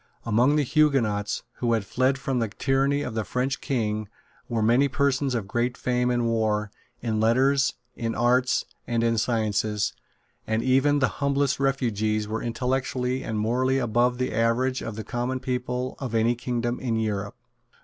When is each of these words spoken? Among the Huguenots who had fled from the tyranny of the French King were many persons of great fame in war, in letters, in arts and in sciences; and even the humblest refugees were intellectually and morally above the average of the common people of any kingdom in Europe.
Among 0.25 0.55
the 0.55 0.63
Huguenots 0.63 1.43
who 1.57 1.73
had 1.73 1.85
fled 1.85 2.17
from 2.17 2.39
the 2.39 2.47
tyranny 2.47 3.03
of 3.03 3.13
the 3.13 3.23
French 3.23 3.61
King 3.61 4.09
were 4.49 4.63
many 4.63 4.87
persons 4.87 5.35
of 5.35 5.47
great 5.47 5.77
fame 5.77 6.09
in 6.09 6.25
war, 6.25 6.71
in 7.01 7.19
letters, 7.19 7.75
in 7.93 8.15
arts 8.15 8.65
and 8.87 9.03
in 9.03 9.19
sciences; 9.19 9.93
and 10.47 10.63
even 10.63 10.97
the 10.97 11.07
humblest 11.21 11.59
refugees 11.59 12.27
were 12.27 12.41
intellectually 12.41 13.21
and 13.23 13.37
morally 13.37 13.77
above 13.77 14.17
the 14.17 14.33
average 14.33 14.81
of 14.81 14.95
the 14.95 15.03
common 15.03 15.39
people 15.39 15.93
of 15.99 16.15
any 16.15 16.33
kingdom 16.33 16.79
in 16.79 16.95
Europe. 16.95 17.35